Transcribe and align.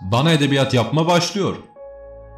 Bana 0.00 0.32
Edebiyat 0.32 0.74
Yapma 0.74 1.06
başlıyor. 1.06 1.56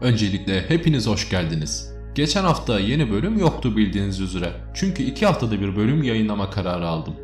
Öncelikle 0.00 0.70
hepiniz 0.70 1.06
hoş 1.06 1.30
geldiniz. 1.30 1.92
Geçen 2.14 2.44
hafta 2.44 2.80
yeni 2.80 3.10
bölüm 3.10 3.38
yoktu 3.38 3.76
bildiğiniz 3.76 4.20
üzere. 4.20 4.52
Çünkü 4.74 5.02
iki 5.02 5.26
haftada 5.26 5.60
bir 5.60 5.76
bölüm 5.76 6.02
yayınlama 6.02 6.50
kararı 6.50 6.88
aldım. 6.88 7.14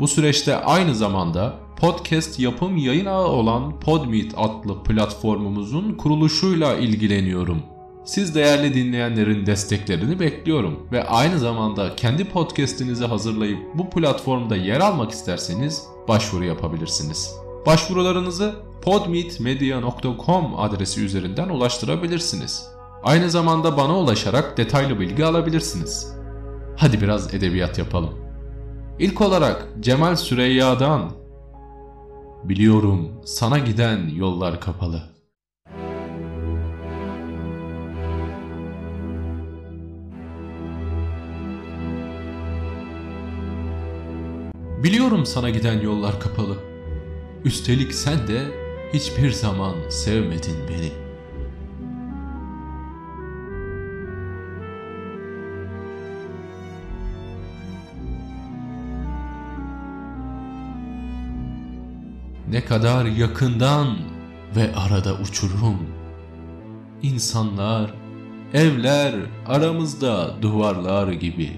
Bu 0.00 0.08
süreçte 0.08 0.56
aynı 0.56 0.94
zamanda 0.94 1.54
podcast 1.76 2.40
yapım 2.40 2.76
yayın 2.76 3.06
ağı 3.06 3.26
olan 3.26 3.80
Podmeet 3.80 4.32
adlı 4.36 4.82
platformumuzun 4.82 5.92
kuruluşuyla 5.92 6.76
ilgileniyorum. 6.76 7.62
Siz 8.04 8.34
değerli 8.34 8.74
dinleyenlerin 8.74 9.46
desteklerini 9.46 10.20
bekliyorum 10.20 10.88
ve 10.92 11.04
aynı 11.04 11.38
zamanda 11.38 11.96
kendi 11.96 12.24
podcast'inizi 12.24 13.04
hazırlayıp 13.04 13.58
bu 13.74 13.90
platformda 13.90 14.56
yer 14.56 14.80
almak 14.80 15.10
isterseniz 15.10 15.82
başvuru 16.08 16.44
yapabilirsiniz. 16.44 17.34
Başvurularınızı 17.66 18.54
podmeetmedia.com 18.84 20.58
adresi 20.58 21.04
üzerinden 21.04 21.48
ulaştırabilirsiniz. 21.48 22.68
Aynı 23.02 23.30
zamanda 23.30 23.76
bana 23.76 23.98
ulaşarak 23.98 24.56
detaylı 24.56 25.00
bilgi 25.00 25.24
alabilirsiniz. 25.24 26.14
Hadi 26.76 27.00
biraz 27.00 27.34
edebiyat 27.34 27.78
yapalım. 27.78 28.14
İlk 28.98 29.20
olarak 29.20 29.68
Cemal 29.80 30.16
Süreyya'dan 30.16 31.10
Biliyorum 32.44 33.20
sana 33.24 33.58
giden 33.58 34.08
yollar 34.08 34.60
kapalı. 34.60 35.02
Biliyorum 44.82 45.26
sana 45.26 45.50
giden 45.50 45.80
yollar 45.80 46.20
kapalı. 46.20 46.56
Üstelik 47.44 47.94
sen 47.94 48.28
de 48.28 48.63
hiçbir 48.92 49.32
zaman 49.32 49.74
sevmedin 49.90 50.56
beni. 50.68 51.04
Ne 62.50 62.64
kadar 62.64 63.04
yakından 63.04 63.96
ve 64.56 64.74
arada 64.76 65.14
uçurum. 65.14 65.78
İnsanlar, 67.02 67.94
evler 68.54 69.14
aramızda 69.46 70.42
duvarlar 70.42 71.12
gibi. 71.12 71.50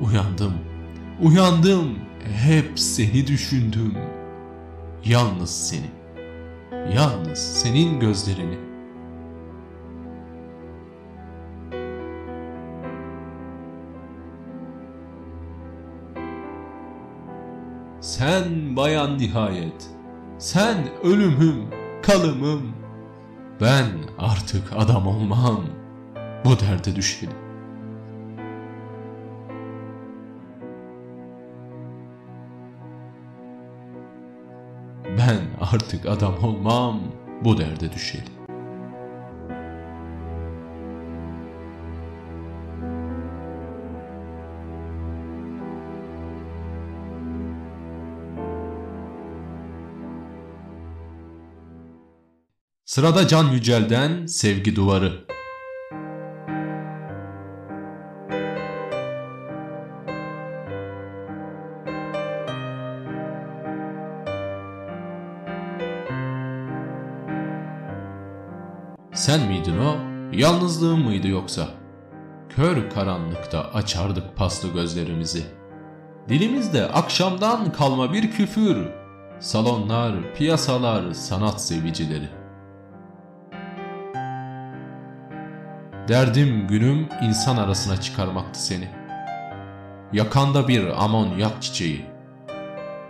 Uyandım, 0.00 0.52
uyandım, 1.22 1.98
hep 2.24 2.78
seni 2.78 3.26
düşündüm. 3.26 3.94
Yalnız 5.04 5.50
seni, 5.50 5.90
yalnız 6.94 7.38
senin 7.38 8.00
gözlerini. 8.00 8.58
Sen 18.00 18.76
bayan 18.76 19.18
nihayet, 19.18 19.90
sen 20.38 20.76
ölümüm, 21.04 21.66
kalımım. 22.02 22.72
Ben 23.60 23.86
artık 24.18 24.64
adam 24.76 25.06
olmam, 25.06 25.64
bu 26.44 26.60
derde 26.60 26.96
düşelim. 26.96 27.51
Artık 35.72 36.06
adam 36.06 36.44
olmam, 36.44 37.00
bu 37.44 37.58
derde 37.58 37.92
düşelim. 37.92 38.24
Sırada 52.84 53.28
Can 53.28 53.48
Yücel'den 53.52 54.26
Sevgi 54.26 54.76
Duvarı. 54.76 55.26
Sen 69.12 69.48
miydin 69.48 69.78
o? 69.78 69.96
Yalnızlığım 70.32 71.04
mıydı 71.04 71.28
yoksa? 71.28 71.68
Kör 72.48 72.90
karanlıkta 72.90 73.70
açardık 73.74 74.36
paslı 74.36 74.72
gözlerimizi. 74.72 75.44
Dilimizde 76.28 76.86
akşamdan 76.86 77.72
kalma 77.72 78.12
bir 78.12 78.30
küfür. 78.30 78.88
Salonlar, 79.40 80.34
piyasalar, 80.34 81.12
sanat 81.12 81.62
sevicileri. 81.62 82.28
Derdim 86.08 86.66
günüm 86.66 87.08
insan 87.22 87.56
arasına 87.56 87.96
çıkarmaktı 87.96 88.62
seni. 88.62 88.88
Yakanda 90.12 90.68
bir 90.68 91.04
amonyak 91.04 91.62
çiçeği. 91.62 92.06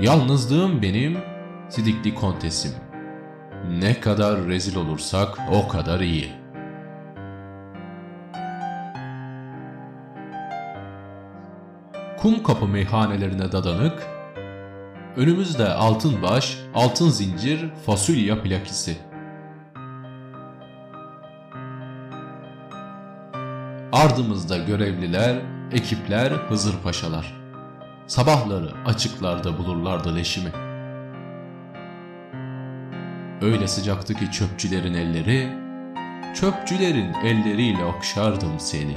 Yalnızlığım 0.00 0.82
benim, 0.82 1.18
sidikli 1.68 2.14
kontesim. 2.14 2.72
Ne 3.70 4.00
kadar 4.00 4.46
rezil 4.46 4.76
olursak 4.76 5.38
o 5.52 5.68
kadar 5.68 6.00
iyi. 6.00 6.32
Kum 12.18 12.42
kapı 12.42 12.68
meyhanelerine 12.68 13.52
dadanık, 13.52 14.06
önümüzde 15.16 15.68
altın 15.68 16.22
baş, 16.22 16.58
altın 16.74 17.08
zincir, 17.08 17.70
fasulye 17.86 18.38
plakisi. 18.38 18.96
Ardımızda 23.92 24.58
görevliler, 24.58 25.36
ekipler, 25.72 26.30
Hızır 26.30 26.74
Paşalar. 26.84 27.34
Sabahları 28.06 28.70
açıklarda 28.86 29.58
bulurlardı 29.58 30.16
leşimi. 30.16 30.65
Öyle 33.42 33.68
sıcaktı 33.68 34.14
ki 34.14 34.30
çöpçülerin 34.32 34.94
elleri, 34.94 35.48
çöpçülerin 36.34 37.12
elleriyle 37.24 37.84
okşardım 37.84 38.52
seni. 38.58 38.96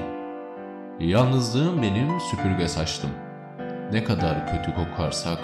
Yalnızlığım 0.99 1.81
benim 1.81 2.19
süpürge 2.19 2.67
saçtım. 2.67 3.09
Ne 3.91 4.03
kadar 4.03 4.47
kötü 4.47 4.75
kokarsak 4.75 5.39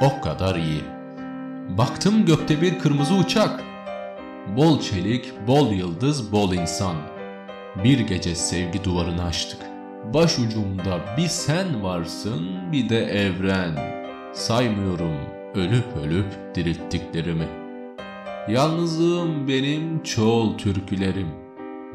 o 0.00 0.20
kadar 0.20 0.56
iyi. 0.56 0.82
Baktım 1.78 2.26
gökte 2.26 2.62
bir 2.62 2.78
kırmızı 2.78 3.14
uçak. 3.14 3.64
Bol 4.56 4.80
çelik, 4.80 5.32
bol 5.46 5.72
yıldız, 5.72 6.32
bol 6.32 6.52
insan. 6.52 6.96
Bir 7.84 8.00
gece 8.00 8.34
sevgi 8.34 8.84
duvarını 8.84 9.24
açtık. 9.24 9.60
Baş 10.14 10.38
ucumda 10.38 11.16
bir 11.16 11.28
sen 11.28 11.82
varsın 11.82 12.72
bir 12.72 12.88
de 12.88 13.04
evren. 13.04 14.00
Saymıyorum 14.32 15.12
ölüp 15.54 15.96
ölüp 16.04 16.54
dirilttiklerimi. 16.54 17.59
Yalnızlığım 18.48 19.48
benim 19.48 20.02
çoğul 20.02 20.58
türkülerim. 20.58 21.28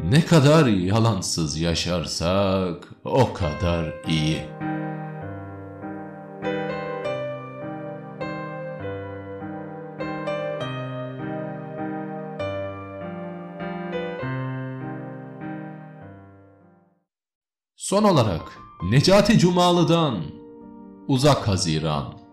Ne 0.04 0.26
kadar 0.26 0.66
yalansız 0.66 1.60
yaşarsak 1.60 2.90
o 3.06 3.34
kadar 3.34 3.94
iyi. 4.08 4.42
Son 17.76 18.04
olarak 18.04 18.42
Necati 18.90 19.40
Cumalı'dan 19.40 20.24
Uzak 21.08 21.48
Haziran 21.48 22.25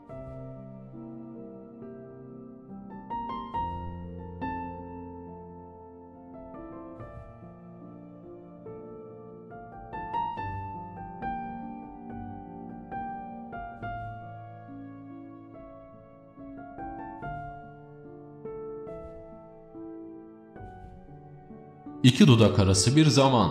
İki 22.02 22.26
dudak 22.26 22.58
arası 22.58 22.96
bir 22.96 23.06
zaman 23.06 23.50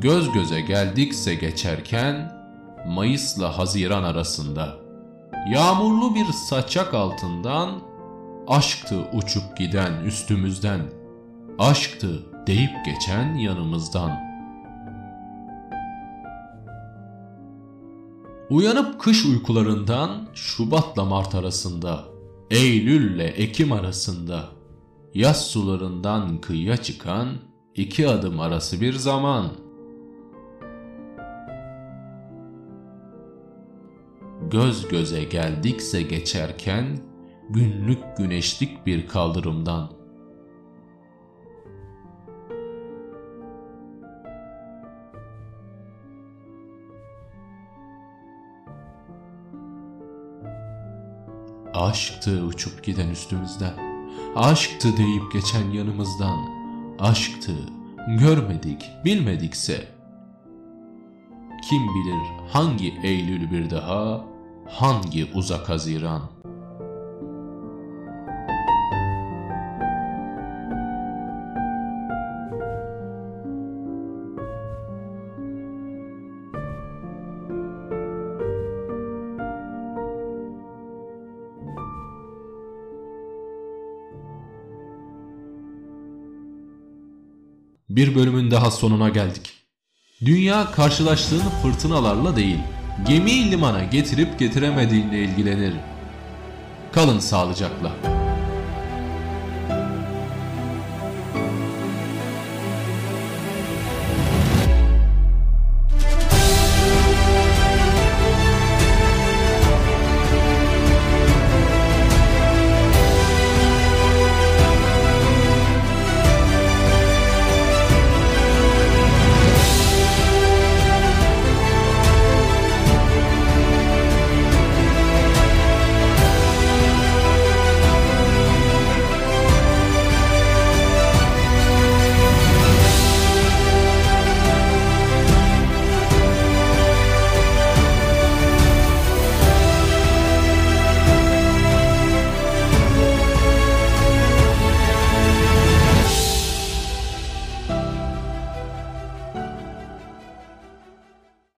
Göz 0.00 0.32
göze 0.32 0.60
geldikse 0.60 1.34
geçerken 1.34 2.32
Mayıs'la 2.88 3.58
Haziran 3.58 4.02
arasında 4.02 4.76
Yağmurlu 5.52 6.14
bir 6.14 6.24
saçak 6.24 6.94
altından 6.94 7.70
aşktı 8.48 8.96
uçup 9.12 9.56
giden 9.56 10.04
üstümüzden. 10.04 10.80
Aşktı 11.58 12.22
deyip 12.46 12.70
geçen 12.84 13.34
yanımızdan. 13.34 14.10
Uyanıp 18.50 19.00
kış 19.00 19.24
uykularından 19.24 20.28
Şubat'la 20.34 21.04
Mart 21.04 21.34
arasında, 21.34 22.04
Eylül'le 22.50 23.32
Ekim 23.36 23.72
arasında, 23.72 24.55
yaz 25.16 25.46
sularından 25.46 26.40
kıyıya 26.40 26.76
çıkan 26.76 27.28
iki 27.74 28.08
adım 28.08 28.40
arası 28.40 28.80
bir 28.80 28.92
zaman. 28.92 29.46
Göz 34.50 34.88
göze 34.88 35.24
geldikse 35.24 36.02
geçerken 36.02 36.98
günlük 37.50 38.16
güneşlik 38.16 38.86
bir 38.86 39.08
kaldırımdan. 39.08 39.90
Aşktı 51.74 52.44
uçup 52.46 52.84
giden 52.84 53.08
üstümüzden. 53.08 53.85
Aşktı 54.36 54.96
deyip 54.96 55.32
geçen 55.32 55.70
yanımızdan. 55.70 56.38
Aşktı, 56.98 57.52
görmedik, 58.08 58.82
bilmedikse. 59.04 59.88
Kim 61.68 61.82
bilir 61.88 62.52
hangi 62.52 63.00
Eylül 63.02 63.50
bir 63.50 63.70
daha, 63.70 64.24
hangi 64.68 65.30
uzak 65.34 65.68
Haziran. 65.68 66.22
Bir 87.96 88.14
bölümün 88.14 88.50
daha 88.50 88.70
sonuna 88.70 89.08
geldik. 89.08 89.52
Dünya 90.24 90.72
karşılaştığın 90.72 91.42
fırtınalarla 91.62 92.36
değil, 92.36 92.58
gemiyi 93.08 93.50
limana 93.50 93.84
getirip 93.84 94.38
getiremediğinle 94.38 95.24
ilgilenir. 95.24 95.74
Kalın 96.92 97.18
sağlıcakla. 97.18 97.92